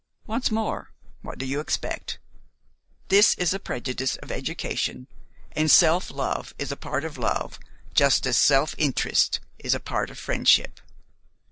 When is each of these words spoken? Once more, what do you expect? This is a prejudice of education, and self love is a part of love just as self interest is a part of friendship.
Once 0.25 0.49
more, 0.49 0.89
what 1.21 1.37
do 1.37 1.45
you 1.45 1.59
expect? 1.59 2.17
This 3.09 3.35
is 3.35 3.53
a 3.53 3.59
prejudice 3.59 4.15
of 4.15 4.31
education, 4.31 5.05
and 5.51 5.69
self 5.69 6.09
love 6.09 6.55
is 6.57 6.71
a 6.71 6.75
part 6.75 7.05
of 7.05 7.19
love 7.19 7.59
just 7.93 8.25
as 8.25 8.35
self 8.35 8.73
interest 8.79 9.41
is 9.59 9.75
a 9.75 9.79
part 9.79 10.09
of 10.09 10.17
friendship. 10.17 10.79